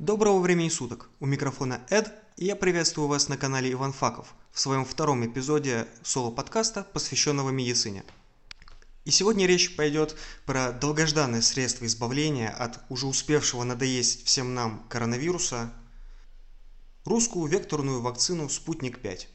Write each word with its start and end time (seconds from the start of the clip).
Доброго 0.00 0.38
времени 0.38 0.70
суток! 0.70 1.10
У 1.20 1.26
микрофона 1.26 1.82
Эд, 1.90 2.10
и 2.38 2.46
я 2.46 2.56
приветствую 2.56 3.06
вас 3.06 3.28
на 3.28 3.36
канале 3.36 3.70
Иван 3.70 3.92
Факов 3.92 4.34
в 4.50 4.58
своем 4.58 4.86
втором 4.86 5.26
эпизоде 5.26 5.86
соло-подкаста, 6.02 6.84
посвященного 6.84 7.50
медицине. 7.50 8.02
И 9.04 9.10
сегодня 9.10 9.44
речь 9.44 9.76
пойдет 9.76 10.16
про 10.46 10.72
долгожданное 10.72 11.42
средство 11.42 11.84
избавления 11.84 12.48
от 12.48 12.80
уже 12.88 13.06
успевшего 13.06 13.62
надоесть 13.62 14.24
всем 14.24 14.54
нам 14.54 14.86
коронавируса– 14.88 15.70
русскую 17.04 17.44
векторную 17.44 18.00
вакцину 18.00 18.48
«Спутник-5». 18.48 19.26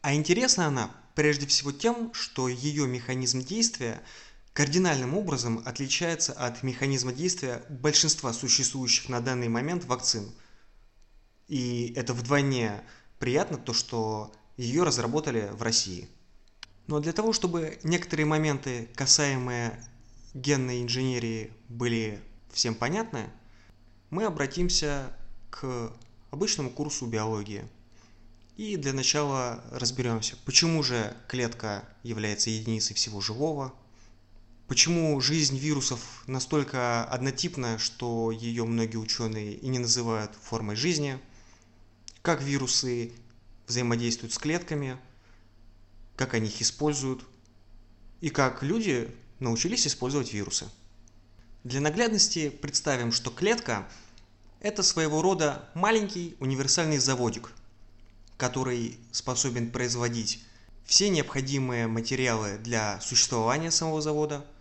А 0.00 0.14
интересна 0.14 0.66
она 0.66 0.90
прежде 1.14 1.46
всего 1.46 1.70
тем, 1.70 2.12
что 2.12 2.48
ее 2.48 2.88
механизм 2.88 3.40
действия– 3.40 4.02
кардинальным 4.52 5.16
образом 5.16 5.62
отличается 5.64 6.32
от 6.32 6.62
механизма 6.62 7.12
действия 7.12 7.62
большинства 7.68 8.32
существующих 8.32 9.08
на 9.08 9.20
данный 9.20 9.48
момент 9.48 9.84
вакцин. 9.84 10.30
И 11.48 11.92
это 11.96 12.14
вдвойне 12.14 12.82
приятно, 13.18 13.58
то 13.58 13.72
что 13.72 14.32
ее 14.56 14.82
разработали 14.82 15.50
в 15.52 15.62
России. 15.62 16.08
Но 16.86 17.00
для 17.00 17.12
того, 17.12 17.32
чтобы 17.32 17.78
некоторые 17.84 18.26
моменты, 18.26 18.88
касаемые 18.94 19.84
генной 20.34 20.82
инженерии, 20.82 21.52
были 21.68 22.20
всем 22.52 22.74
понятны, 22.74 23.30
мы 24.10 24.24
обратимся 24.24 25.16
к 25.50 25.92
обычному 26.30 26.70
курсу 26.70 27.06
биологии. 27.06 27.64
И 28.56 28.76
для 28.76 28.92
начала 28.92 29.64
разберемся, 29.70 30.36
почему 30.44 30.82
же 30.82 31.16
клетка 31.28 31.88
является 32.02 32.50
единицей 32.50 32.94
всего 32.94 33.20
живого, 33.20 33.72
Почему 34.70 35.20
жизнь 35.20 35.58
вирусов 35.58 36.22
настолько 36.28 37.02
однотипна, 37.02 37.76
что 37.76 38.30
ее 38.30 38.64
многие 38.64 38.98
ученые 38.98 39.54
и 39.54 39.66
не 39.66 39.80
называют 39.80 40.30
формой 40.40 40.76
жизни? 40.76 41.18
Как 42.22 42.40
вирусы 42.40 43.10
взаимодействуют 43.66 44.32
с 44.32 44.38
клетками? 44.38 44.96
Как 46.14 46.34
они 46.34 46.46
их 46.46 46.62
используют? 46.62 47.26
И 48.20 48.28
как 48.30 48.62
люди 48.62 49.12
научились 49.40 49.88
использовать 49.88 50.32
вирусы? 50.32 50.66
Для 51.64 51.80
наглядности 51.80 52.48
представим, 52.48 53.10
что 53.10 53.32
клетка– 53.32 53.88
это 54.60 54.84
своего 54.84 55.20
рода 55.20 55.68
маленький 55.74 56.36
универсальный 56.38 56.98
заводик, 56.98 57.50
который 58.36 59.00
способен 59.10 59.72
производить 59.72 60.44
все 60.84 61.08
необходимые 61.08 61.88
материалы 61.88 62.56
для 62.58 63.00
существования 63.00 63.72
самого 63.72 64.00
завода– 64.00 64.46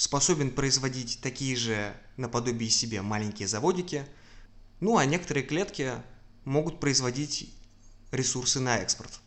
способен 0.00 0.50
производить 0.50 1.20
такие 1.20 1.54
же 1.56 1.94
наподобие 2.16 2.70
себе 2.70 3.02
маленькие 3.02 3.46
заводики, 3.46 4.06
ну 4.80 4.96
а 4.96 5.04
некоторые 5.04 5.44
клетки 5.44 5.92
могут 6.46 6.80
производить 6.80 7.54
ресурсы 8.10 8.60
на 8.60 8.78
экспорт. 8.78 9.20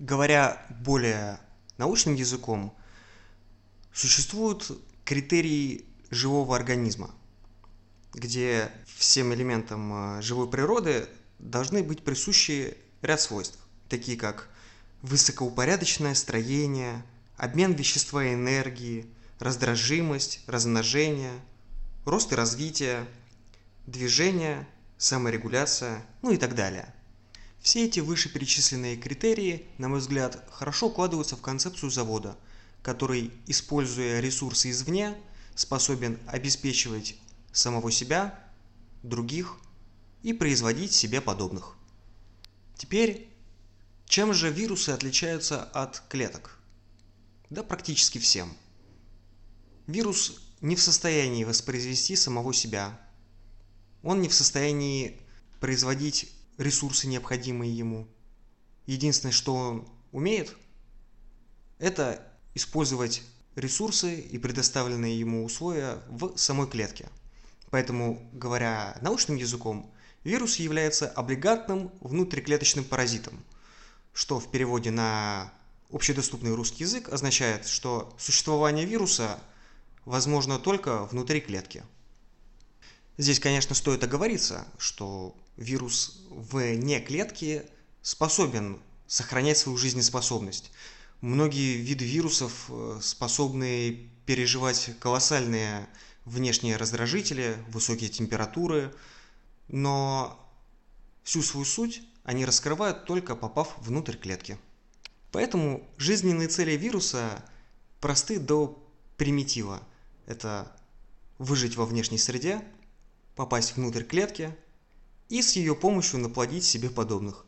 Говоря 0.00 0.66
более 0.80 1.38
научным 1.76 2.16
языком, 2.16 2.76
существуют 3.94 4.68
критерии 5.04 5.84
живого 6.10 6.56
организма, 6.56 7.14
где 8.14 8.72
всем 8.96 9.32
элементам 9.32 10.18
э, 10.18 10.22
живой 10.22 10.50
природы 10.50 11.08
должны 11.38 11.84
быть 11.84 12.02
присущи 12.02 12.76
ряд 13.00 13.20
свойств, 13.20 13.60
такие 13.88 14.18
как 14.18 14.48
высокоупорядоченное 15.02 16.16
строение, 16.16 17.06
обмен 17.36 17.74
вещества 17.74 18.24
и 18.24 18.34
энергии– 18.34 19.06
раздражимость, 19.38 20.40
размножение, 20.46 21.40
рост 22.04 22.32
и 22.32 22.34
развитие, 22.34 23.06
движение, 23.86 24.68
саморегуляция, 24.96 26.04
ну 26.22 26.32
и 26.32 26.36
так 26.36 26.54
далее. 26.54 26.94
Все 27.60 27.84
эти 27.84 28.00
вышеперечисленные 28.00 28.96
критерии, 28.96 29.66
на 29.78 29.88
мой 29.88 30.00
взгляд, 30.00 30.44
хорошо 30.50 30.88
укладываются 30.88 31.36
в 31.36 31.40
концепцию 31.40 31.90
завода, 31.90 32.36
который, 32.82 33.32
используя 33.46 34.20
ресурсы 34.20 34.70
извне, 34.70 35.16
способен 35.54 36.18
обеспечивать 36.26 37.16
самого 37.52 37.90
себя, 37.90 38.38
других 39.02 39.56
и 40.22 40.32
производить 40.32 40.92
себе 40.92 41.20
подобных. 41.20 41.74
Теперь, 42.76 43.28
чем 44.06 44.32
же 44.32 44.50
вирусы 44.50 44.90
отличаются 44.90 45.64
от 45.64 46.02
клеток? 46.08 46.58
Да 47.50 47.62
практически 47.62 48.18
всем– 48.18 48.52
Вирус 49.88 50.38
не 50.60 50.76
в 50.76 50.82
состоянии 50.82 51.44
воспроизвести 51.44 52.14
самого 52.14 52.52
себя. 52.52 53.00
Он 54.02 54.20
не 54.20 54.28
в 54.28 54.34
состоянии 54.34 55.18
производить 55.60 56.30
ресурсы, 56.58 57.06
необходимые 57.06 57.74
ему. 57.74 58.06
Единственное, 58.84 59.32
что 59.32 59.54
он 59.54 59.88
умеет, 60.12 60.54
это 61.78 62.22
использовать 62.54 63.22
ресурсы 63.56 64.20
и 64.20 64.36
предоставленные 64.36 65.18
ему 65.18 65.42
условия 65.42 66.02
в 66.08 66.36
самой 66.36 66.68
клетке. 66.68 67.08
Поэтому, 67.70 68.28
говоря 68.34 68.98
научным 69.00 69.38
языком, 69.38 69.90
вирус 70.22 70.56
является 70.56 71.08
облигатным 71.08 71.90
внутриклеточным 72.00 72.84
паразитом, 72.84 73.42
что 74.12 74.38
в 74.38 74.50
переводе 74.50 74.90
на 74.90 75.50
общедоступный 75.90 76.54
русский 76.54 76.84
язык 76.84 77.08
означает, 77.08 77.66
что 77.66 78.14
существование 78.18 78.84
вируса– 78.84 79.40
возможно 80.08 80.58
только 80.58 81.04
внутри 81.04 81.40
клетки. 81.40 81.84
Здесь, 83.18 83.38
конечно, 83.38 83.74
стоит 83.74 84.02
оговориться, 84.02 84.66
что 84.78 85.36
вирус 85.58 86.22
вне 86.30 87.00
клетки 87.00 87.66
способен 88.00 88.80
сохранять 89.06 89.58
свою 89.58 89.76
жизнеспособность. 89.76 90.70
Многие 91.20 91.76
виды 91.76 92.06
вирусов 92.06 92.70
э, 92.70 93.00
способны 93.02 94.08
переживать 94.24 94.92
колоссальные 94.98 95.86
внешние 96.24 96.76
раздражители, 96.76 97.58
высокие 97.68 98.08
температуры, 98.08 98.94
но 99.68 100.38
всю 101.22 101.42
свою 101.42 101.66
суть 101.66 102.00
они 102.24 102.46
раскрывают 102.46 103.04
только 103.04 103.36
попав 103.36 103.74
внутрь 103.78 104.16
клетки. 104.16 104.56
Поэтому 105.32 105.86
жизненные 105.98 106.48
цели 106.48 106.72
вируса 106.78 107.44
просты 108.00 108.38
до 108.38 108.82
примитива– 109.18 109.82
это 110.28 110.70
выжить 111.38 111.76
во 111.76 111.86
внешней 111.86 112.18
среде, 112.18 112.62
попасть 113.34 113.76
внутрь 113.76 114.02
клетки 114.02 114.54
и 115.30 115.40
с 115.40 115.56
ее 115.56 115.74
помощью 115.74 116.20
наплодить 116.20 116.64
себе 116.64 116.90
подобных. 116.90 117.46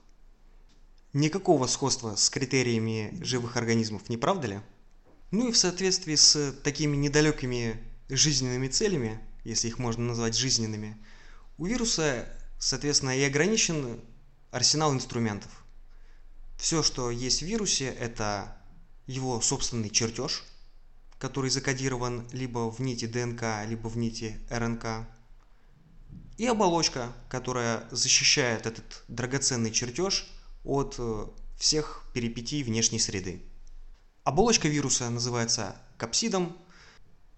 Никакого 1.12 1.66
сходства 1.66 2.16
с 2.16 2.30
критериями 2.30 3.18
живых 3.20 3.56
организмов, 3.56 4.08
не 4.08 4.16
правда 4.16 4.46
ли? 4.46 4.60
Ну 5.30 5.48
и 5.48 5.52
в 5.52 5.58
соответствии 5.58 6.14
с 6.14 6.52
такими 6.64 6.96
недалекими 6.96 7.78
жизненными 8.08 8.68
целями, 8.68 9.20
если 9.44 9.68
их 9.68 9.78
можно 9.78 10.04
назвать 10.04 10.36
жизненными, 10.36 10.96
у 11.58 11.66
вируса, 11.66 12.26
соответственно, 12.58 13.16
и 13.16 13.22
ограничен 13.22 14.00
арсенал 14.50 14.94
инструментов. 14.94 15.50
Все, 16.56 16.82
что 16.82 17.10
есть 17.10 17.42
в 17.42 17.46
вирусе, 17.46 17.86
это 17.86 18.56
его 19.06 19.40
собственный 19.40 19.90
чертеж, 19.90 20.44
который 21.20 21.50
закодирован 21.50 22.26
либо 22.32 22.70
в 22.70 22.80
нити 22.80 23.04
ДНК, 23.04 23.42
либо 23.66 23.88
в 23.88 23.96
нити 23.98 24.40
РНК, 24.48 25.06
и 26.38 26.46
оболочка, 26.46 27.12
которая 27.28 27.86
защищает 27.90 28.64
этот 28.64 29.04
драгоценный 29.08 29.70
чертеж 29.70 30.26
от 30.64 30.94
э, 30.98 31.26
всех 31.58 32.04
перипетий 32.14 32.62
внешней 32.62 32.98
среды. 32.98 33.42
Оболочка 34.24 34.66
вируса 34.66 35.10
называется 35.10 35.76
капсидом, 35.98 36.56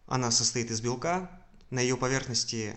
она 0.06 0.30
состоит 0.30 0.70
из 0.70 0.80
белка, 0.80 1.28
на 1.70 1.80
ее 1.80 1.96
поверхности 1.96 2.76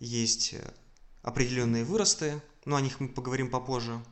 есть 0.00 0.52
э, 0.52 0.74
определенные 1.22 1.84
выросты, 1.84 2.42
но 2.66 2.76
о 2.76 2.82
них 2.82 3.00
мы 3.00 3.08
поговорим 3.08 3.48
попозже. 3.48 4.04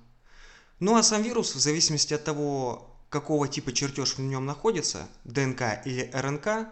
Ну 0.78 0.96
а 0.96 1.02
сам 1.02 1.22
вирус, 1.22 1.54
в 1.54 1.60
зависимости 1.60 2.14
от 2.14 2.24
того, 2.24 2.90
какого 3.10 3.48
типа 3.48 3.72
чертеж 3.72 4.14
в 4.14 4.20
нем 4.20 4.46
находится, 4.46 5.08
ДНК 5.24 5.82
или 5.84 6.10
РНК, 6.14 6.68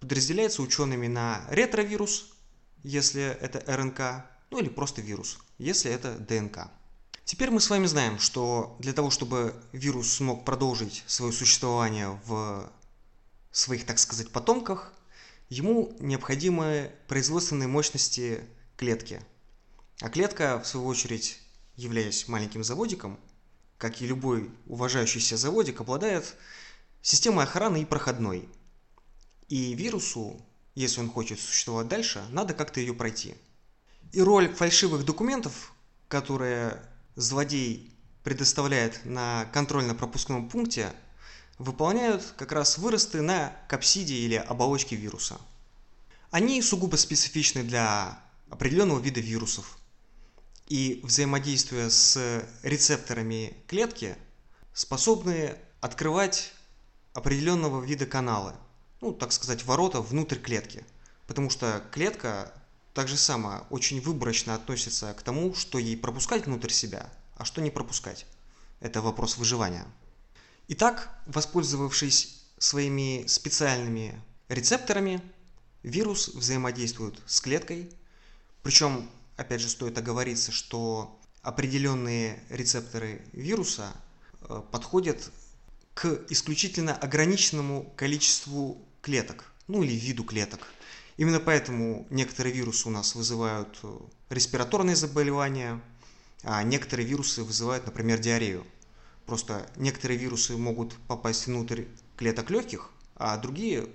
подразделяется 0.00 0.62
учеными 0.62 1.06
на 1.06 1.46
ретровирус, 1.48 2.34
если 2.82 3.22
это 3.22 3.62
РНК, 3.72 4.26
ну 4.50 4.58
или 4.58 4.68
просто 4.68 5.00
вирус, 5.00 5.38
если 5.58 5.90
это 5.90 6.18
ДНК. 6.18 6.68
Теперь 7.24 7.50
мы 7.50 7.60
с 7.60 7.70
вами 7.70 7.86
знаем, 7.86 8.18
что 8.18 8.76
для 8.80 8.92
того, 8.92 9.10
чтобы 9.10 9.54
вирус 9.72 10.12
смог 10.12 10.44
продолжить 10.44 11.04
свое 11.06 11.32
существование 11.32 12.20
в 12.26 12.68
своих, 13.52 13.86
так 13.86 14.00
сказать, 14.00 14.30
потомках, 14.30 14.92
ему 15.48 15.94
необходимы 16.00 16.90
производственные 17.06 17.68
мощности 17.68 18.40
клетки. 18.76 19.22
А 20.00 20.10
клетка, 20.10 20.58
в 20.58 20.66
свою 20.66 20.86
очередь, 20.86 21.38
являясь 21.76 22.26
маленьким 22.26 22.64
заводиком, 22.64 23.20
как 23.82 24.00
и 24.00 24.06
любой 24.06 24.48
уважающийся 24.68 25.36
заводик, 25.36 25.80
обладает 25.80 26.36
системой 27.02 27.46
охраны 27.46 27.82
и 27.82 27.84
проходной. 27.84 28.48
И 29.48 29.74
вирусу, 29.74 30.40
если 30.76 31.00
он 31.00 31.10
хочет 31.10 31.40
существовать 31.40 31.88
дальше, 31.88 32.24
надо 32.30 32.54
как-то 32.54 32.78
ее 32.78 32.94
пройти. 32.94 33.34
И 34.12 34.22
роль 34.22 34.54
фальшивых 34.54 35.04
документов, 35.04 35.72
которые 36.06 36.80
злодей 37.16 37.92
предоставляет 38.22 39.04
на 39.04 39.46
контрольно-пропускном 39.46 40.48
пункте, 40.48 40.92
выполняют 41.58 42.34
как 42.36 42.52
раз 42.52 42.78
выросты 42.78 43.20
на 43.20 43.52
капсиде 43.68 44.14
или 44.14 44.36
оболочке 44.36 44.94
вируса. 44.94 45.40
Они 46.30 46.62
сугубо 46.62 46.94
специфичны 46.94 47.64
для 47.64 48.16
определенного 48.48 49.00
вида 49.00 49.20
вирусов. 49.20 49.76
И 50.68 51.00
взаимодействуя 51.02 51.90
с 51.90 52.44
рецепторами 52.62 53.56
клетки, 53.66 54.16
способны 54.72 55.56
открывать 55.80 56.52
определенного 57.12 57.82
вида 57.82 58.06
каналы, 58.06 58.54
ну, 59.00 59.12
так 59.12 59.32
сказать, 59.32 59.64
ворота 59.64 60.00
внутрь 60.00 60.38
клетки. 60.38 60.84
Потому 61.26 61.50
что 61.50 61.84
клетка 61.92 62.52
так 62.94 63.08
же 63.08 63.16
само 63.16 63.66
очень 63.70 64.00
выборочно 64.00 64.54
относится 64.54 65.12
к 65.14 65.22
тому, 65.22 65.54
что 65.54 65.78
ей 65.78 65.96
пропускать 65.96 66.46
внутрь 66.46 66.70
себя, 66.70 67.10
а 67.36 67.44
что 67.44 67.60
не 67.60 67.70
пропускать. 67.70 68.26
Это 68.80 69.00
вопрос 69.00 69.36
выживания. 69.36 69.86
Итак, 70.68 71.10
воспользовавшись 71.26 72.42
своими 72.58 73.26
специальными 73.26 74.20
рецепторами, 74.48 75.20
вирус 75.82 76.28
взаимодействует 76.28 77.20
с 77.26 77.40
клеткой. 77.40 77.90
Причем, 78.62 79.10
опять 79.42 79.60
же, 79.60 79.68
стоит 79.68 79.96
оговориться, 79.98 80.50
что 80.52 81.18
определенные 81.42 82.42
рецепторы 82.48 83.22
вируса 83.32 83.92
э, 84.40 84.62
подходят 84.70 85.30
к 85.94 86.06
исключительно 86.30 86.96
ограниченному 86.96 87.92
количеству 87.96 88.80
клеток, 89.02 89.52
ну 89.68 89.82
или 89.82 89.92
виду 89.92 90.24
клеток– 90.24 90.66
Именно 91.16 91.40
поэтому 91.40 92.06
некоторые 92.10 92.54
вирусы 92.54 92.88
у 92.88 92.90
нас 92.90 93.14
вызывают 93.14 93.78
э, 93.82 93.98
респираторные 94.30 94.96
заболевания, 94.96 95.80
а 96.42 96.62
некоторые 96.62 97.06
вирусы 97.06 97.44
вызывают, 97.44 97.86
например, 97.86 98.18
диарею. 98.18 98.66
Просто 99.26 99.70
некоторые 99.76 100.18
вирусы 100.18 100.56
могут 100.56 100.96
попасть 101.06 101.46
внутрь 101.46 101.84
клеток 102.16 102.50
легких, 102.50 102.90
а 103.14 103.36
другие 103.36 103.88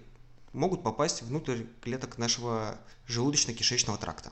могут 0.53 0.83
попасть 0.83 1.23
внутрь 1.23 1.63
клеток 1.81 2.17
нашего 2.17 2.79
желудочно-кишечного 3.07 3.97
тракта. 3.97 4.31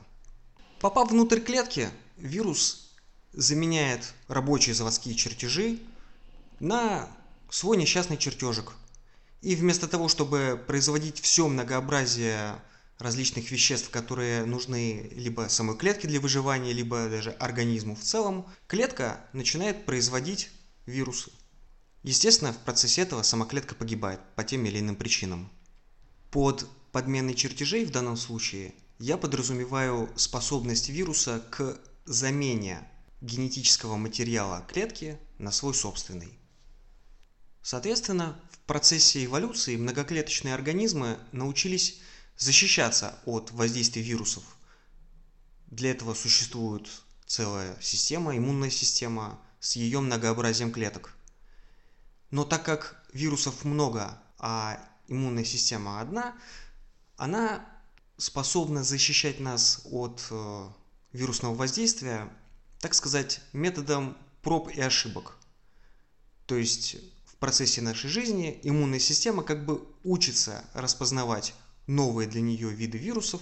Попав 0.80 1.10
внутрь 1.12 1.40
клетки, 1.40 1.90
вирус 2.18 2.92
заменяет 3.34 4.14
рабочие 4.28 4.76
заводские 4.76 5.16
чертежи 5.16 5.80
на 6.60 7.10
свой 7.50 7.78
несчастный 7.78 8.18
чертежик. 8.18 8.74
И 9.42 9.56
вместо 9.56 9.88
того, 9.88 10.10
чтобы 10.10 10.62
производить 10.68 11.20
все 11.20 11.48
многообразие 11.48 12.56
различных 12.98 13.52
веществ, 13.52 13.90
которые 13.90 14.46
нужны 14.46 15.10
либо 15.14 15.48
самой 15.50 15.78
клетке 15.78 16.08
для 16.08 16.20
выживания, 16.20 16.74
либо 16.74 17.08
даже 17.10 17.32
организму 17.32 17.96
в 17.96 18.02
целом, 18.02 18.46
клетка 18.68 19.22
начинает 19.34 19.86
производить 19.86 20.50
вирусы. 20.86 21.32
Естественно, 22.04 22.54
в 22.54 22.58
процессе 22.60 23.02
этого 23.02 23.24
сама 23.24 23.46
клетка 23.46 23.76
погибает 23.76 24.20
по 24.36 24.44
тем 24.44 24.66
или 24.66 24.80
иным 24.80 24.96
причинам. 24.96 25.50
Под 26.32 26.68
подменой 26.92 27.34
чертежей 27.34 27.86
в 27.86 27.92
данном 27.92 28.18
случае 28.18 28.74
я 29.00 29.18
подразумеваю 29.18 30.10
способность 30.16 30.90
вируса 30.90 31.42
к 31.52 31.78
замене 32.06 32.88
генетического 33.22 33.98
материала 33.98 34.66
клетки 34.68 35.20
на 35.38 35.52
свой 35.52 35.74
собственный. 35.74 36.38
Соответственно, 37.62 38.40
в 38.52 38.60
процессе 38.60 39.26
эволюции 39.26 39.76
многоклеточные 39.76 40.54
организмы 40.54 41.18
научились 41.32 42.00
защищаться 42.38 43.18
от 43.26 43.52
воздействия 43.52 44.02
вирусов. 44.02 44.44
Для 45.68 45.92
этого 45.92 46.14
существует 46.14 46.88
целая 47.26 47.78
система, 47.82 48.38
иммунная 48.38 48.70
система 48.70 49.42
с 49.60 49.76
ее 49.76 50.00
многообразием 50.00 50.72
клеток. 50.72 51.14
Но 52.30 52.46
так 52.46 52.64
как 52.64 53.04
вирусов 53.14 53.66
много, 53.66 54.22
а 54.38 54.80
иммунная 55.08 55.44
система 55.44 56.02
одна, 56.02 56.36
она 57.18 57.75
способна 58.18 58.84
защищать 58.84 59.40
нас 59.40 59.82
от 59.92 60.26
э, 60.32 60.70
вирусного 61.12 61.56
воздействия, 61.56 62.32
так 62.80 62.94
сказать, 62.94 63.42
методом 63.54 64.18
проб 64.42 64.70
и 64.70 64.80
ошибок. 64.82 65.38
То 66.46 66.56
есть 66.56 66.98
в 67.26 67.36
процессе 67.38 67.82
нашей 67.82 68.10
жизни 68.10 68.60
иммунная 68.64 69.00
система 69.00 69.44
как 69.44 69.66
бы 69.66 69.86
учится 70.04 70.64
распознавать 70.74 71.54
новые 71.88 72.28
для 72.28 72.42
нее 72.42 72.70
виды 72.70 72.98
вирусов, 72.98 73.42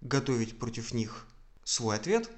готовить 0.00 0.58
против 0.58 0.94
них 0.94 1.26
свой 1.64 1.96
ответ. 1.96 2.30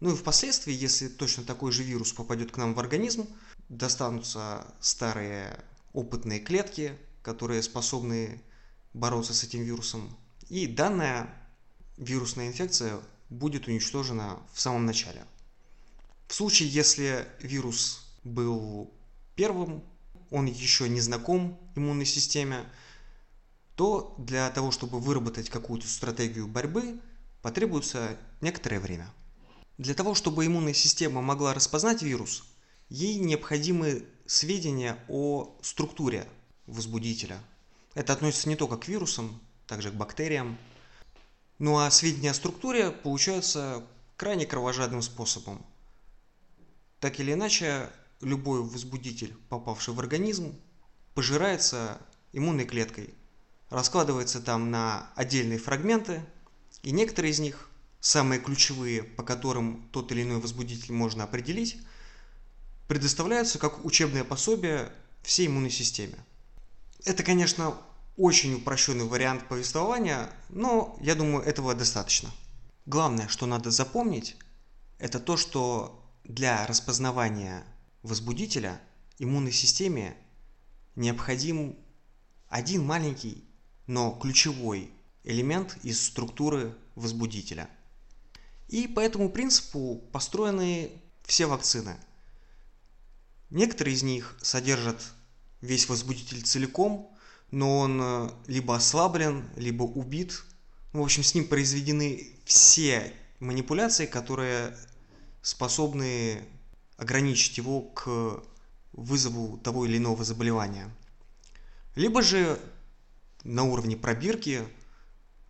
Ну 0.00 0.12
и 0.12 0.16
впоследствии, 0.16 0.72
если 0.72 1.08
точно 1.08 1.44
такой 1.44 1.72
же 1.72 1.82
вирус 1.82 2.12
попадет 2.12 2.52
к 2.52 2.56
нам 2.56 2.74
в 2.74 2.80
организм, 2.80 3.26
достанутся 3.68 4.66
старые 4.80 5.64
опытные 5.92 6.40
клетки, 6.40 6.96
которые 7.22 7.62
способны 7.62 8.42
бороться 8.94 9.34
с 9.34 9.44
этим 9.44 9.62
вирусом. 9.62 10.16
И 10.52 10.66
данная 10.66 11.34
вирусная 11.96 12.48
инфекция 12.48 13.00
будет 13.30 13.68
уничтожена 13.68 14.38
в 14.52 14.60
самом 14.60 14.84
начале. 14.84 15.24
В 16.28 16.34
случае, 16.34 16.68
если 16.68 17.26
вирус 17.40 18.06
был 18.22 18.92
первым, 19.34 19.82
он 20.30 20.44
еще 20.44 20.90
не 20.90 21.00
знаком 21.00 21.58
иммунной 21.74 22.04
системе, 22.04 22.66
то 23.76 24.14
для 24.18 24.50
того, 24.50 24.72
чтобы 24.72 25.00
выработать 25.00 25.48
какую-то 25.48 25.88
стратегию 25.88 26.46
борьбы, 26.46 27.00
потребуется 27.40 28.18
некоторое 28.42 28.78
время. 28.78 29.10
Для 29.78 29.94
того, 29.94 30.14
чтобы 30.14 30.44
иммунная 30.44 30.74
система 30.74 31.22
могла 31.22 31.54
распознать 31.54 32.02
вирус, 32.02 32.44
ей 32.90 33.18
необходимы 33.18 34.04
сведения 34.26 34.98
о 35.08 35.56
структуре 35.62 36.28
возбудителя. 36.66 37.40
Это 37.94 38.12
относится 38.12 38.50
не 38.50 38.56
только 38.56 38.76
к 38.76 38.86
вирусам, 38.86 39.40
также 39.72 39.90
к 39.90 39.94
бактериям. 39.94 40.58
Ну 41.58 41.78
а 41.78 41.90
сведения 41.90 42.32
о 42.32 42.34
структуре 42.34 42.90
получаются 42.90 43.82
крайне 44.16 44.46
кровожадным 44.46 45.02
способом. 45.02 45.64
Так 47.00 47.18
или 47.18 47.32
иначе, 47.32 47.88
любой 48.20 48.62
возбудитель, 48.62 49.34
попавший 49.48 49.94
в 49.94 50.00
организм, 50.00 50.54
пожирается 51.14 51.98
иммунной 52.32 52.66
клеткой– 52.66 53.14
раскладывается 53.72 54.40
там 54.40 54.70
на 54.70 55.10
отдельные 55.16 55.58
фрагменты, 55.58 56.22
и 56.82 56.92
некоторые 56.92 57.32
из 57.32 57.38
них, 57.38 57.70
самые 58.00 58.40
ключевые, 58.40 59.02
по 59.02 59.22
которым 59.22 59.88
тот 59.92 60.12
или 60.12 60.22
иной 60.22 60.40
возбудитель 60.40 60.92
можно 60.92 61.24
определить, 61.24 61.78
предоставляются 62.88 63.58
как 63.58 63.84
учебное 63.84 64.24
пособие 64.24 64.92
всей 65.22 65.46
иммунной 65.46 65.70
системе. 65.70 66.18
Это, 67.04 67.22
конечно, 67.22 67.78
очень 68.16 68.54
упрощенный 68.54 69.04
вариант 69.04 69.48
повествования, 69.48 70.30
но 70.48 70.96
я 71.00 71.14
думаю, 71.14 71.44
этого 71.44 71.74
достаточно. 71.74 72.30
Главное, 72.86 73.28
что 73.28 73.46
надо 73.46 73.70
запомнить, 73.70 74.36
это 74.98 75.18
то, 75.20 75.36
что 75.36 76.04
для 76.24 76.66
распознавания 76.66 77.64
возбудителя 78.02 78.80
иммунной 79.18 79.52
системе 79.52 80.16
необходим 80.94 81.76
один 82.48 82.84
маленький 82.84 83.44
но 83.86 84.12
ключевой 84.12 84.90
элемент 85.24 85.76
из 85.82 86.06
структуры 86.06 86.74
возбудителя. 86.94 87.68
И 88.68 88.86
по 88.86 89.00
этому 89.00 89.28
принципу 89.30 90.02
построены 90.12 90.90
все 91.24 91.46
вакцины. 91.46 91.96
Некоторые 93.50 93.94
из 93.94 94.02
них 94.02 94.36
содержат 94.40 95.02
весь 95.60 95.88
возбудитель 95.88 96.42
целиком, 96.42 97.14
но 97.52 97.78
он 97.78 98.00
э, 98.02 98.30
либо 98.48 98.74
ослаблен, 98.74 99.48
либо 99.56 99.84
убит. 99.84 100.42
В 100.92 101.00
общем, 101.00 101.22
с 101.22 101.34
ним 101.34 101.46
произведены 101.46 102.26
все 102.44 103.12
манипуляции, 103.38 104.06
которые 104.06 104.76
способны 105.42 106.42
ограничить 106.96 107.58
его 107.58 107.82
к 107.82 108.42
вызову 108.92 109.58
того 109.58 109.86
или 109.86 109.98
иного 109.98 110.24
заболевания. 110.24 110.90
Либо 111.94 112.22
же 112.22 112.58
на 113.44 113.64
уровне 113.64 113.96
пробирки 113.96 114.62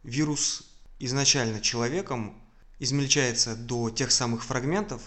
вирус 0.03 0.65
изначально 0.99 1.61
человеком 1.61 2.41
измельчается 2.81 3.55
до 3.55 3.91
тех 3.91 4.11
самых 4.11 4.45
фрагментов, 4.45 5.03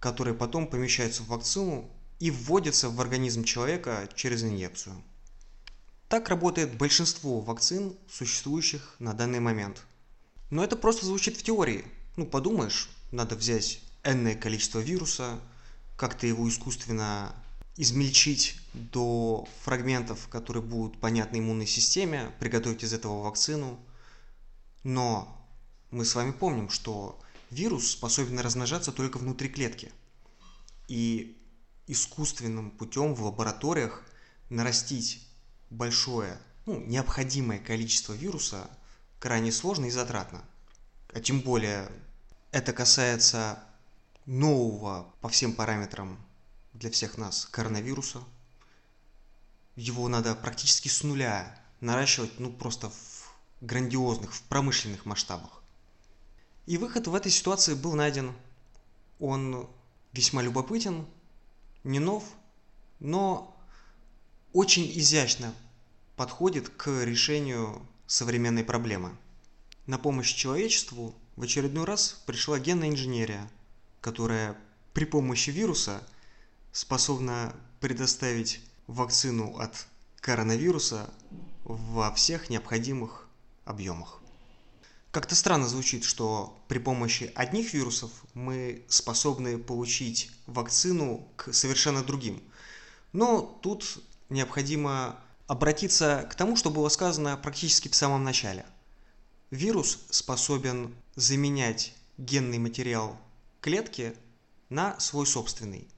которые 0.00 0.34
потом 0.34 0.66
помещаются 0.66 1.22
в 1.22 1.28
вакцину 1.28 1.90
и 2.20 2.30
вводятся 2.30 2.88
в 2.88 2.98
организм 3.02 3.44
человека 3.44 4.08
через 4.14 4.42
инъекцию. 4.42 5.02
Так 6.08 6.28
работает 6.28 6.76
большинство 6.76 7.40
вакцин, 7.40 7.96
существующих 8.08 8.94
на 9.00 9.12
данный 9.12 9.40
момент. 9.40 9.82
Но 10.50 10.62
это 10.62 10.76
просто 10.76 11.04
звучит 11.04 11.36
в 11.36 11.42
теории. 11.42 11.84
Ну, 12.16 12.26
подумаешь, 12.26 12.88
надо 13.10 13.34
взять 13.34 13.80
энное 14.04 14.36
количество 14.36 14.78
вируса, 14.78 15.40
как-то 15.96 16.26
его 16.26 16.48
искусственно 16.48 17.34
измельчить 17.76 18.56
до 18.72 19.48
фрагментов, 19.64 20.28
которые 20.28 20.62
будут 20.62 21.00
понятны 21.00 21.38
иммунной 21.38 21.66
системе, 21.66 22.32
приготовить 22.38 22.84
из 22.84 22.92
этого 22.92 23.22
вакцину. 23.22 23.78
Но 24.84 25.36
мы 25.90 26.04
с 26.04 26.14
вами 26.14 26.30
помним, 26.30 26.70
что 26.70 27.20
вирус 27.50 27.90
способен 27.90 28.38
размножаться 28.38 28.92
только 28.92 29.18
внутри 29.18 29.48
клетки. 29.48 29.92
И 30.86 31.36
искусственным 31.88 32.70
путем 32.70 33.14
в 33.14 33.24
лабораториях 33.24 34.04
нарастить 34.48 35.26
большое, 35.70 36.38
ну, 36.66 36.80
необходимое 36.80 37.58
количество 37.58 38.12
вируса 38.12 38.70
крайне 39.18 39.52
сложно 39.52 39.86
и 39.86 39.90
затратно. 39.90 40.44
А 41.12 41.20
тем 41.20 41.40
более 41.40 41.90
это 42.52 42.72
касается 42.72 43.58
нового 44.26 45.12
по 45.20 45.28
всем 45.28 45.52
параметрам 45.52 46.18
для 46.72 46.90
всех 46.90 47.16
нас 47.16 47.46
коронавируса. 47.46 48.22
Его 49.76 50.08
надо 50.08 50.34
практически 50.34 50.88
с 50.88 51.02
нуля 51.02 51.58
наращивать, 51.80 52.38
ну 52.38 52.52
просто 52.52 52.90
в 52.90 53.34
грандиозных, 53.60 54.34
в 54.34 54.42
промышленных 54.42 55.06
масштабах. 55.06 55.62
И 56.66 56.78
выход 56.78 57.06
в 57.06 57.14
этой 57.14 57.30
ситуации 57.30 57.74
был 57.74 57.94
найден. 57.94 58.34
Он 59.20 59.68
весьма 60.12 60.42
любопытен, 60.42 61.06
не 61.84 61.98
нов, 61.98 62.24
но 62.98 63.55
очень 64.56 64.90
изящно 64.98 65.54
подходит 66.16 66.70
к 66.70 67.04
решению 67.04 67.86
современной 68.06 68.64
проблемы. 68.64 69.14
На 69.84 69.98
помощь 69.98 70.32
человечеству 70.32 71.14
в 71.36 71.42
очередной 71.42 71.84
раз 71.84 72.22
пришла 72.24 72.58
генная 72.58 72.88
инженерия, 72.88 73.50
которая 74.00 74.56
при 74.94 75.04
помощи 75.04 75.50
вируса 75.50 76.02
способна 76.72 77.54
предоставить 77.80 78.62
вакцину 78.86 79.58
от 79.58 79.86
коронавируса 80.22 81.10
во 81.64 82.10
всех 82.14 82.48
необходимых 82.48 83.28
объемах. 83.66 84.22
Как-то 85.10 85.34
странно 85.34 85.68
звучит, 85.68 86.02
что 86.02 86.58
при 86.66 86.78
помощи 86.78 87.30
одних 87.34 87.74
вирусов 87.74 88.10
мы 88.32 88.86
способны 88.88 89.58
получить 89.58 90.30
вакцину 90.46 91.28
к 91.36 91.52
совершенно 91.52 92.02
другим. 92.02 92.42
Но 93.12 93.42
тут 93.62 93.98
необходимо 94.28 95.18
обратиться 95.46 96.26
к 96.30 96.34
тому, 96.34 96.56
что 96.56 96.70
было 96.70 96.88
сказано 96.88 97.36
практически 97.36 97.88
в 97.88 97.94
самом 97.94 98.24
начале. 98.24 98.66
Вирус 99.50 100.00
способен 100.10 100.94
заменять 101.14 101.94
генный 102.18 102.58
материал 102.58 103.16
клетки 103.60 104.14
на 104.68 104.98
свой 104.98 105.26
собственный. 105.26 105.88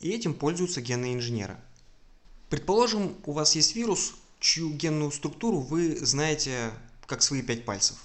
И 0.00 0.10
этим 0.10 0.34
пользуются 0.34 0.80
генные 0.80 1.14
инженеры. 1.14 1.56
Предположим, 2.48 3.16
у 3.26 3.32
вас 3.32 3.54
есть 3.54 3.76
вирус, 3.76 4.14
чью 4.40 4.70
генную 4.70 5.12
структуру 5.12 5.60
вы 5.60 5.96
знаете 6.04 6.72
как 7.06 7.22
свои 7.22 7.42
пять 7.42 7.64
пальцев. 7.64 7.96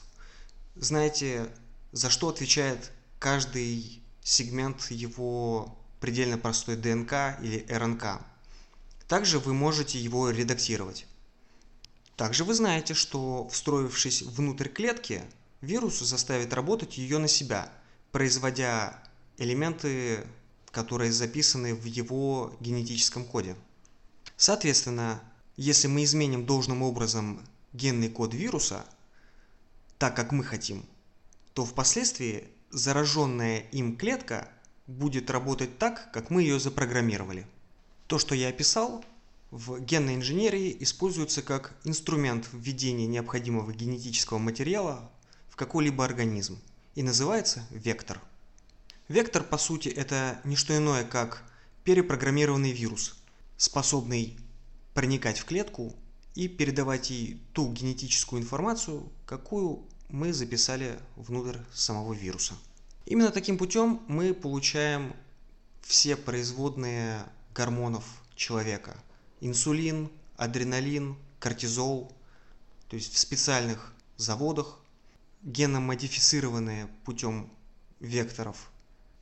Знаете, 0.75 1.49
за 1.91 2.09
что 2.09 2.29
отвечает 2.29 2.91
каждый 3.19 4.01
сегмент 4.21 4.91
его 4.91 5.77
предельно 5.99 6.37
простой 6.37 6.75
ДНК 6.75 7.39
или 7.41 7.65
РНК. 7.69 8.21
Также 9.07 9.39
вы 9.39 9.53
можете 9.53 9.99
его 9.99 10.29
редактировать. 10.31 11.05
Также 12.15 12.43
вы 12.43 12.53
знаете, 12.53 12.93
что 12.93 13.47
встроившись 13.49 14.23
внутрь 14.23 14.69
клетки, 14.69 15.21
вирус 15.61 15.99
заставит 15.99 16.53
работать 16.53 16.97
ее 16.97 17.17
на 17.17 17.27
себя, 17.27 17.71
производя 18.11 18.97
элементы, 19.37 20.25
которые 20.71 21.11
записаны 21.11 21.75
в 21.75 21.85
его 21.85 22.55
генетическом 22.59 23.25
коде. 23.25 23.55
Соответственно, 24.37 25.21
если 25.55 25.87
мы 25.87 26.03
изменим 26.03 26.45
должным 26.45 26.81
образом 26.81 27.45
генный 27.73 28.09
код 28.09 28.33
вируса, 28.33 28.85
так 29.97 30.15
как 30.15 30.31
мы 30.31 30.43
хотим, 30.43 30.85
то 31.53 31.65
впоследствии 31.65 32.47
зараженная 32.71 33.59
им 33.71 33.97
клетка 33.97 34.49
будет 34.87 35.29
работать 35.29 35.77
так, 35.77 36.11
как 36.11 36.29
мы 36.29 36.41
ее 36.41 36.59
запрограммировали. 36.59 37.47
То, 38.07 38.19
что 38.19 38.35
я 38.35 38.49
описал, 38.49 39.03
в 39.51 39.79
генной 39.79 40.15
инженерии 40.15 40.75
используется 40.79 41.41
как 41.41 41.73
инструмент 41.83 42.47
введения 42.51 43.07
необходимого 43.07 43.71
генетического 43.73 44.37
материала 44.37 45.09
в 45.49 45.55
какой-либо 45.55 46.03
организм 46.03 46.59
и 46.93 47.03
называется 47.03 47.65
вектор. 47.71 48.21
Вектор, 49.07 49.43
по 49.43 49.57
сути, 49.57 49.89
это 49.89 50.39
не 50.43 50.55
что 50.55 50.75
иное, 50.75 51.03
как 51.03 51.43
перепрограммированный 51.83 52.71
вирус, 52.71 53.15
способный 53.57 54.37
проникать 54.93 55.39
в 55.39 55.45
клетку 55.45 55.95
и 56.33 56.47
передавать 56.47 57.09
ей 57.09 57.39
ту 57.53 57.71
генетическую 57.71 58.41
информацию, 58.41 59.11
какую 59.25 59.83
мы 60.09 60.33
записали 60.33 60.99
внутрь 61.15 61.57
самого 61.73 62.13
вируса. 62.13 62.55
Именно 63.05 63.31
таким 63.31 63.57
путем 63.57 64.01
мы 64.07 64.33
получаем 64.33 65.15
все 65.81 66.15
производные 66.15 67.25
гормонов 67.55 68.03
человека. 68.35 68.95
Инсулин, 69.39 70.11
адреналин, 70.35 71.15
кортизол, 71.39 72.11
то 72.89 72.97
есть 72.97 73.13
в 73.13 73.17
специальных 73.17 73.93
заводах, 74.17 74.79
геномодифицированные 75.43 76.87
путем 77.05 77.49
векторов 77.99 78.69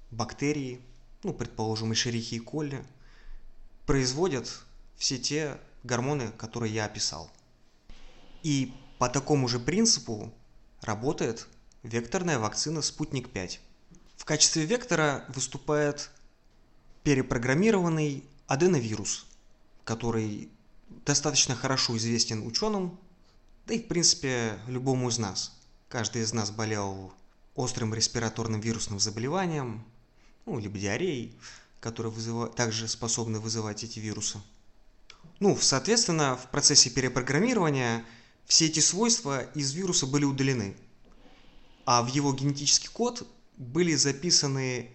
бактерии, 0.09 0.81
ну, 1.23 1.33
предположим, 1.33 1.91
и 1.91 1.95
шерихи 1.95 2.35
и 2.35 2.39
колли, 2.39 2.83
производят 3.85 4.63
все 4.97 5.17
те 5.17 5.57
гормоны, 5.83 6.31
которые 6.31 6.73
я 6.73 6.85
описал. 6.85 7.29
И 8.41 8.73
по 8.97 9.09
такому 9.09 9.47
же 9.47 9.59
принципу 9.59 10.33
работает 10.81 11.47
векторная 11.83 12.39
вакцина 12.39 12.81
«Спутник-5». 12.81 13.59
В 14.15 14.25
качестве 14.25 14.65
вектора 14.65 15.25
выступает 15.29 16.09
перепрограммированный 17.03 18.23
аденовирус, 18.47 19.25
который 19.83 20.49
достаточно 21.05 21.55
хорошо 21.55 21.97
известен 21.97 22.45
ученым, 22.45 22.97
да 23.67 23.73
и 23.73 23.79
в 23.79 23.87
принципе 23.87 24.59
любому 24.67 25.09
из 25.09 25.17
нас. 25.17 25.57
Каждый 25.89 26.23
из 26.23 26.33
нас 26.33 26.51
болел 26.51 27.13
острым 27.55 27.93
респираторным 27.93 28.61
вирусным 28.61 28.99
заболеванием, 28.99 29.85
ну, 30.45 30.59
либо 30.59 30.77
диареей, 30.77 31.35
которые 31.79 32.11
вызывают, 32.11 32.55
также 32.55 32.87
способны 32.87 33.39
вызывать 33.39 33.83
эти 33.83 33.99
вирусы. 33.99 34.39
Ну, 35.39 35.57
соответственно, 35.59 36.35
в 36.37 36.49
процессе 36.49 36.89
перепрограммирования 36.89 38.05
все 38.45 38.65
эти 38.65 38.79
свойства 38.79 39.41
из 39.41 39.73
вируса 39.73 40.07
были 40.07 40.25
удалены, 40.25 40.75
а 41.85 42.01
в 42.01 42.07
его 42.07 42.33
генетический 42.33 42.89
код 42.89 43.27
были 43.57 43.93
записаны 43.95 44.91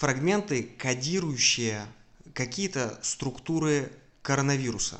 фрагменты, 0.00 0.62
кодирующие 0.78 1.86
какие-то 2.32 2.98
структуры 3.02 3.92
коронавируса. 4.22 4.98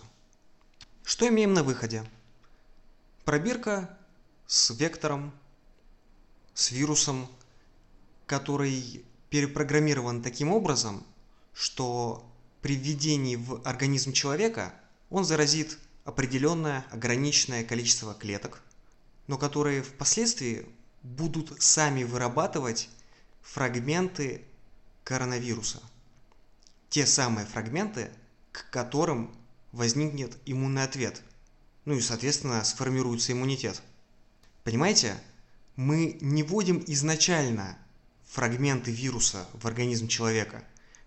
Что 1.05 1.27
имеем 1.27 1.55
на 1.55 1.63
выходе? 1.63 2.05
Пробирка 3.25 3.97
с 4.47 4.69
вектором, 4.79 5.33
с 6.53 6.71
вирусом, 6.71 7.31
который 8.27 9.03
перепрограммирован 9.31 10.23
таким 10.23 10.53
образом, 10.53 11.03
что 11.55 12.31
при 12.61 12.77
введении 12.77 13.37
в 13.37 13.63
организм 13.67 14.13
человека 14.13 14.75
он 15.09 15.25
заразит 15.25 15.79
определенное 16.05 16.85
ограниченное 16.91 17.65
количество 17.65 18.13
клеток, 18.13 18.61
но 19.29 19.39
которые 19.39 19.83
впоследствии 19.83 20.67
будут 21.03 21.63
сами 21.63 22.05
вырабатывать 22.05 22.91
фрагменты 23.41 24.45
коронавируса. 25.11 25.83
Те 26.89 27.05
самые 27.05 27.45
фрагменты, 27.45 28.13
к 28.53 28.71
которым 28.71 29.35
возникнет 29.73 30.39
иммунный 30.47 30.85
ответ. 30.85 31.21
Ну 31.85 31.95
и, 31.95 32.01
соответственно, 32.01 32.63
сформируется 32.63 33.33
иммунитет. 33.33 33.83
Понимаете? 34.63 35.21
Мы 35.75 36.17
не 36.21 36.45
вводим 36.45 36.85
изначально 36.87 37.77
фрагменты 38.25 38.93
вируса 38.93 39.49
в 39.55 39.67
организм 39.67 40.07
человека. 40.07 40.63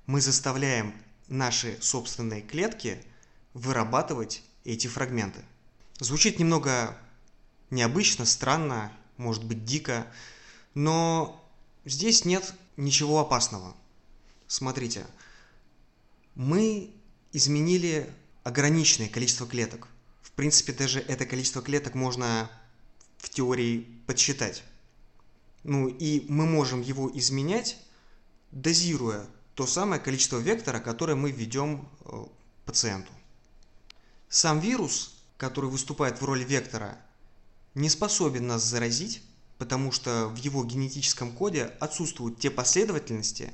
Мы 0.06 0.20
заставляем 0.20 0.94
наши 1.30 1.78
собственные 1.80 2.42
клетки 2.42 3.02
вырабатывать 3.54 4.44
эти 4.66 4.88
фрагменты. 4.88 5.40
Звучит 6.00 6.40
немного 6.40 6.98
необычно, 7.70 8.26
странно, 8.26 8.92
может 9.16 9.46
быть 9.46 9.64
дико, 9.64 10.08
но 10.74 11.42
здесь 11.86 12.26
нет 12.26 12.54
ничего 12.76 13.20
опасного. 13.22 13.78
Смотрите, 14.54 15.08
мы 16.36 16.94
изменили 17.32 18.08
ограниченное 18.44 19.10
количество 19.10 19.48
клеток. 19.48 19.88
В 20.22 20.32
принципе, 20.34 20.74
даже 20.74 21.00
это 21.00 21.26
количество 21.26 21.64
клеток 21.64 21.96
можно 21.96 22.52
в 23.18 23.30
теории 23.30 23.88
подсчитать. 24.06 24.64
Ну 25.64 25.88
и 25.88 26.28
мы 26.30 26.46
можем 26.46 26.84
его 26.84 27.10
изменять, 27.18 27.78
дозируя 28.52 29.26
то 29.56 29.66
самое 29.66 30.00
количество 30.00 30.38
вектора, 30.38 30.80
которое 30.80 31.16
мы 31.16 31.32
введем 31.32 31.90
э, 32.06 32.24
пациенту. 32.66 33.12
Сам 34.30 34.60
вирус, 34.60 35.16
который 35.38 35.72
выступает 35.72 36.22
в 36.22 36.26
роли 36.26 36.44
вектора, 36.44 37.00
не 37.74 37.90
способен 37.90 38.46
нас 38.46 38.62
заразить, 38.64 39.24
потому 39.58 39.92
что 39.92 40.28
в 40.28 40.36
его 40.36 40.64
генетическом 40.64 41.32
коде 41.32 41.74
отсутствуют 41.80 42.38
те 42.38 42.52
последовательности, 42.52 43.52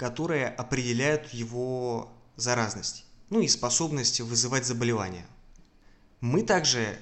которые 0.00 0.48
определяют 0.48 1.34
его 1.34 2.10
заразность, 2.36 3.04
ну 3.28 3.42
и 3.42 3.48
способность 3.48 4.22
вызывать 4.22 4.64
заболевания. 4.64 5.26
Мы 6.20 6.42
также 6.42 6.98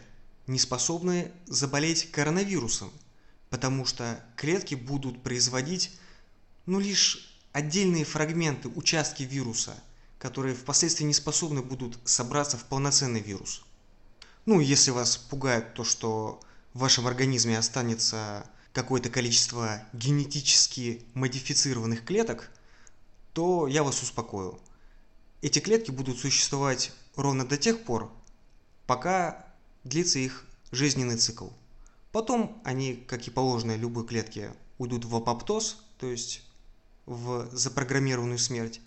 не 0.48 0.58
способны 0.58 1.30
заболеть 1.46 2.10
коронавирусом, 2.10 2.90
потому 3.50 3.86
что 3.86 4.20
клетки 4.34 4.74
будут 4.74 5.22
производить 5.22 5.96
ну, 6.66 6.80
лишь 6.80 7.38
отдельные 7.52 8.04
фрагменты, 8.04 8.68
участки 8.68 9.22
вируса, 9.22 9.80
которые 10.18 10.56
впоследствии 10.56 11.04
не 11.04 11.14
способны 11.14 11.62
будут 11.62 12.00
собраться 12.04 12.56
в 12.56 12.64
полноценный 12.64 13.20
вирус. 13.20 13.62
Ну, 14.44 14.58
если 14.58 14.90
вас 14.90 15.16
пугает 15.16 15.72
то, 15.74 15.84
что 15.84 16.40
в 16.74 16.80
вашем 16.80 17.06
организме 17.06 17.58
останется 17.58 18.44
какое-то 18.72 19.08
количество 19.08 19.84
генетически 19.92 21.04
модифицированных 21.14 22.04
клеток, 22.04 22.50
то 23.38 23.68
я 23.68 23.84
вас 23.84 24.02
успокою. 24.02 24.58
Эти 25.42 25.60
клетки 25.60 25.92
будут 25.92 26.18
существовать 26.18 26.90
ровно 27.14 27.46
до 27.46 27.56
тех 27.56 27.84
пор, 27.84 28.10
пока 28.88 29.46
длится 29.84 30.18
их 30.18 30.44
жизненный 30.72 31.16
цикл. 31.18 31.46
Потом 32.10 32.60
они, 32.64 32.96
как 32.96 33.28
и 33.28 33.30
положено 33.30 33.76
любой 33.76 34.08
клетке, 34.08 34.52
уйдут 34.78 35.04
в 35.04 35.14
апоптоз, 35.14 35.80
то 36.00 36.08
есть 36.08 36.42
в 37.06 37.48
запрограммированную 37.52 38.40
смерть, 38.40 38.80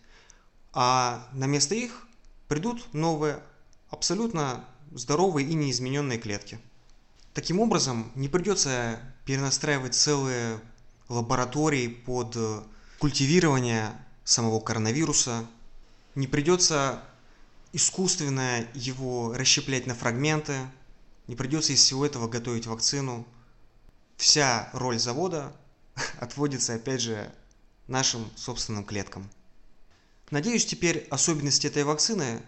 а 0.73 1.29
на 1.31 1.45
место 1.45 1.73
их 1.73 2.05
придут 2.49 2.93
новые, 2.93 3.41
абсолютно 3.89 4.65
здоровые 4.91 5.47
и 5.47 5.53
неизмененные 5.53 6.19
клетки. 6.19 6.59
Таким 7.33 7.61
образом, 7.61 8.11
не 8.15 8.27
придется 8.27 8.99
перенастраивать 9.23 9.95
целые 9.95 10.59
лаборатории 11.07 11.87
под 11.87 12.37
культивирование 12.99 13.93
самого 14.31 14.59
коронавируса, 14.59 15.45
не 16.15 16.25
придется 16.25 17.03
искусственно 17.73 18.65
его 18.73 19.33
расщеплять 19.33 19.87
на 19.87 19.95
фрагменты, 19.95 20.57
не 21.27 21.35
придется 21.35 21.73
из 21.73 21.81
всего 21.81 22.05
этого 22.05 22.27
готовить 22.27 22.65
вакцину. 22.65 23.25
Вся 24.17 24.69
роль 24.73 24.99
завода 24.99 25.53
отводится, 26.19 26.75
опять 26.75 27.01
же, 27.01 27.31
нашим 27.87 28.29
собственным 28.35 28.85
клеткам. 28.85 29.29
Надеюсь, 30.29 30.65
теперь 30.65 31.07
особенности 31.09 31.67
этой 31.67 31.83
вакцины 31.83 32.41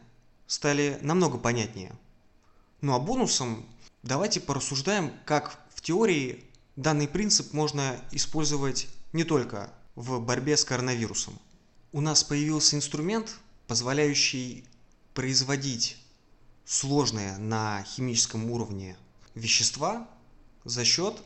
стали 0.48 0.98
намного 1.02 1.38
понятнее. 1.38 1.94
Ну 2.80 2.94
а 2.94 3.00
бонусом 3.00 3.66
давайте 4.04 4.40
порассуждаем, 4.40 5.12
как 5.26 5.60
в 5.76 5.82
теории 5.82 6.46
данный 6.78 7.10
принцип 7.10 7.52
можно 7.52 8.00
использовать 8.12 8.88
не 9.12 9.26
только 9.26 9.70
в 9.96 10.20
борьбе 10.20 10.56
с 10.56 10.64
коронавирусом. 10.64 11.38
У 11.94 12.02
нас 12.02 12.24
появился 12.24 12.76
инструмент, 12.76 13.38
позволяющий 13.68 14.66
производить 15.14 15.98
сложные 16.66 17.38
на 17.38 17.84
химическом 17.84 18.50
уровне 18.50 18.98
вещества 19.36 20.10
за 20.66 20.86
счет 20.86 21.22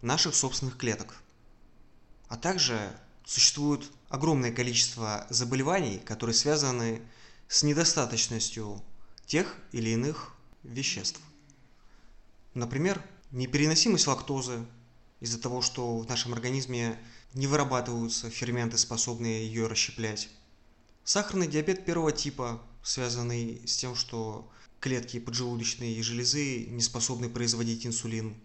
наших 0.00 0.34
собственных 0.34 0.76
клеток. 0.76 1.14
А 2.26 2.36
также 2.36 2.92
существует 3.24 3.88
огромное 4.08 4.50
количество 4.50 5.24
заболеваний, 5.30 6.00
которые 6.00 6.34
связаны 6.34 7.00
с 7.46 7.62
недостаточностью 7.62 8.82
тех 9.24 9.54
или 9.70 9.90
иных 9.90 10.34
веществ. 10.64 11.20
Например, 12.54 13.00
непереносимость 13.30 14.08
лактозы 14.08 14.66
из-за 15.20 15.40
того, 15.40 15.62
что 15.62 15.98
в 15.98 16.08
нашем 16.08 16.32
организме 16.32 16.98
не 17.34 17.46
вырабатываются 17.46 18.30
ферменты, 18.30 18.78
способные 18.78 19.46
ее 19.46 19.66
расщеплять. 19.66 20.28
Сахарный 21.04 21.48
диабет 21.48 21.84
первого 21.84 22.12
типа, 22.12 22.62
связанный 22.82 23.62
с 23.66 23.76
тем, 23.76 23.94
что 23.94 24.50
клетки 24.80 25.18
поджелудочной 25.18 26.00
железы 26.02 26.66
не 26.66 26.80
способны 26.80 27.28
производить 27.28 27.86
инсулин. 27.86 28.36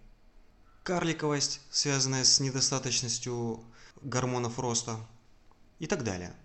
Карликовость, 0.84 1.62
связанная 1.70 2.24
с 2.24 2.40
недостаточностью 2.40 3.64
гормонов 4.02 4.60
роста 4.60 4.98
и 5.80 5.88
так 5.88 6.04
далее. 6.04 6.36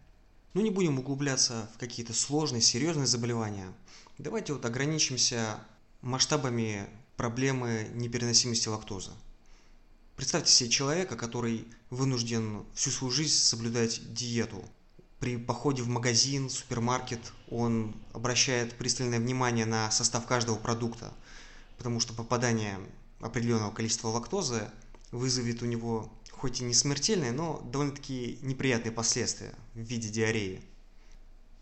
Но 0.54 0.60
не 0.60 0.70
будем 0.70 0.98
углубляться 0.98 1.70
в 1.74 1.78
какие-то 1.78 2.12
сложные, 2.12 2.60
серьезные 2.60 3.06
заболевания. 3.06 3.72
Давайте 4.18 4.52
вот 4.52 4.64
ограничимся 4.64 5.60
масштабами 6.02 6.88
проблемы 7.16 7.88
непереносимости 7.94 8.68
лактозы. 8.68 9.12
Представьте 10.16 10.52
себе 10.52 10.70
человека, 10.70 11.16
который 11.16 11.66
вынужден 11.90 12.64
всю 12.74 12.90
свою 12.90 13.12
жизнь 13.12 13.34
соблюдать 13.34 14.12
диету. 14.12 14.64
При 15.18 15.36
походе 15.36 15.82
в 15.82 15.88
магазин, 15.88 16.50
супермаркет 16.50 17.20
он 17.48 17.94
обращает 18.12 18.76
пристальное 18.76 19.20
внимание 19.20 19.66
на 19.66 19.90
состав 19.90 20.26
каждого 20.26 20.56
продукта, 20.56 21.12
потому 21.78 22.00
что 22.00 22.12
попадание 22.12 22.78
определенного 23.20 23.72
количества 23.72 24.08
лактозы 24.08 24.68
вызовет 25.12 25.62
у 25.62 25.66
него 25.66 26.12
хоть 26.32 26.60
и 26.60 26.64
не 26.64 26.74
смертельные, 26.74 27.30
но 27.30 27.60
довольно-таки 27.70 28.38
неприятные 28.42 28.90
последствия 28.90 29.54
в 29.74 29.78
виде 29.78 30.08
диареи. 30.08 30.60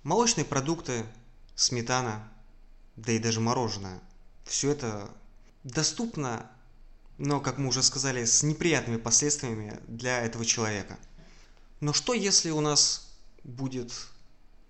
Молочные 0.04 0.46
продукты, 0.46 1.04
сметана, 1.54 2.26
да 2.96 3.12
и 3.12 3.18
даже 3.18 3.40
мороженое. 3.40 4.00
Все 4.44 4.70
это 4.70 5.10
доступно, 5.64 6.50
но, 7.20 7.38
как 7.38 7.58
мы 7.58 7.68
уже 7.68 7.82
сказали, 7.82 8.24
с 8.24 8.42
неприятными 8.42 8.96
последствиями 8.96 9.78
для 9.86 10.22
этого 10.22 10.44
человека. 10.46 10.98
Но 11.80 11.92
что 11.92 12.14
если 12.14 12.50
у 12.50 12.60
нас 12.60 13.14
будет 13.44 13.92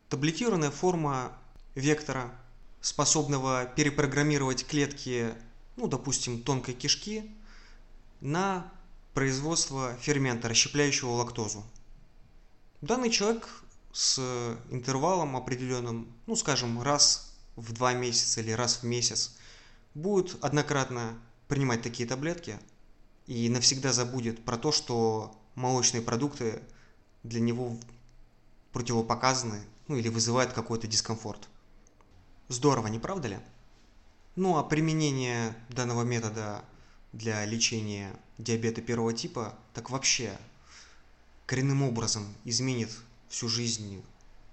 таблетированная 0.08 0.72
форма 0.72 1.32
вектора, 1.76 2.34
способного 2.80 3.66
перепрограммировать 3.76 4.66
клетки, 4.66 5.32
ну, 5.76 5.86
допустим, 5.86 6.42
тонкой 6.42 6.74
кишки, 6.74 7.30
на 8.20 8.70
производства 9.14 9.96
фермента, 10.00 10.48
расщепляющего 10.48 11.10
лактозу. 11.10 11.64
Данный 12.80 13.10
человек 13.10 13.48
с 13.92 14.18
интервалом 14.70 15.36
определенным, 15.36 16.12
ну 16.26 16.34
скажем, 16.34 16.82
раз 16.82 17.32
в 17.54 17.72
два 17.72 17.92
месяца 17.92 18.40
или 18.40 18.50
раз 18.50 18.78
в 18.78 18.82
месяц, 18.82 19.36
будет 19.94 20.42
однократно 20.42 21.16
принимать 21.50 21.82
такие 21.82 22.08
таблетки 22.08 22.60
и 23.26 23.48
навсегда 23.48 23.92
забудет 23.92 24.44
про 24.44 24.56
то, 24.56 24.70
что 24.70 25.36
молочные 25.56 26.00
продукты 26.00 26.62
для 27.24 27.40
него 27.40 27.76
противопоказаны, 28.72 29.60
ну 29.88 29.96
или 29.96 30.08
вызывают 30.08 30.52
какой-то 30.52 30.86
дискомфорт. 30.86 31.48
Здорово, 32.46 32.86
не 32.86 33.00
правда 33.00 33.28
ли? 33.28 33.38
Ну 34.36 34.58
а 34.58 34.62
применение 34.62 35.56
данного 35.68 36.04
метода 36.04 36.64
для 37.12 37.44
лечения 37.44 38.14
диабета 38.38 38.80
первого 38.80 39.12
типа, 39.12 39.58
так 39.74 39.90
вообще 39.90 40.38
коренным 41.46 41.82
образом 41.82 42.32
изменит 42.44 42.96
всю 43.28 43.48
жизнь 43.48 44.04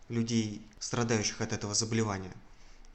людей, 0.09 0.65
страдающих 0.79 1.41
от 1.41 1.53
этого 1.53 1.75
заболевания. 1.75 2.33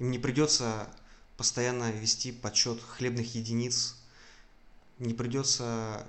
Им 0.00 0.10
не 0.10 0.18
придется 0.18 0.88
постоянно 1.36 1.90
вести 1.90 2.32
подсчет 2.32 2.80
хлебных 2.80 3.34
единиц, 3.34 3.96
не 4.98 5.14
придется 5.14 6.06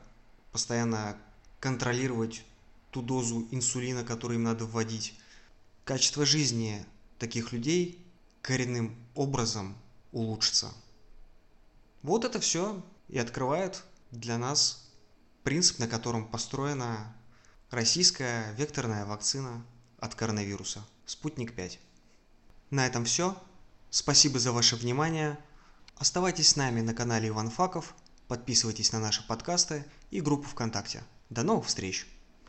постоянно 0.51 1.17
контролировать 1.59 2.43
ту 2.91 3.01
дозу 3.01 3.47
инсулина, 3.51 4.03
которую 4.03 4.38
им 4.38 4.43
надо 4.43 4.65
вводить. 4.65 5.17
Качество 5.83 6.25
жизни 6.25 6.86
таких 7.17 7.51
людей 7.51 7.99
коренным 8.41 8.95
образом 9.15 9.75
улучшится. 10.12 10.71
Вот 12.03 12.25
это 12.25 12.39
все 12.39 12.83
и 13.07 13.17
открывает 13.17 13.83
для 14.12 14.38
нас 14.38 14.88
принцип, 15.43 15.79
на 15.79 15.88
котором 15.88 16.27
построена 16.27 17.15
российская 17.71 18.53
векторная 18.53 19.05
вакцина 19.05 19.65
от 19.99 20.15
коронавируса 20.15 20.86
«Спутник 21.05 21.57
5». 21.57 21.79
На 22.69 22.86
этом 22.86 23.05
все. 23.05 23.41
Спасибо 23.95 24.39
за 24.39 24.51
ваше 24.51 24.75
внимание. 24.75 25.38
Оставайтесь 25.97 26.49
с 26.49 26.56
нами 26.56 26.82
на 26.82 26.95
канале 26.95 27.27
Иван 27.27 27.51
Факов, 27.51 27.93
подписывайтесь 28.27 28.91
на 28.91 28.97
наши 28.97 29.21
подкасты 29.27 29.86
и 30.10 30.19
группу 30.19 30.47
ВКонтакте. 30.47 31.03
До 31.29 31.43
новых 31.43 31.67
встреч! 31.67 32.08